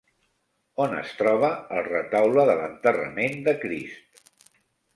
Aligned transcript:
On 0.85 0.95
es 1.01 1.11
troba 1.19 1.51
el 1.75 1.83
retaule 1.89 2.47
de 2.51 2.57
l'Enterrament 2.63 3.39
de 3.49 3.57
Crist? 3.61 4.53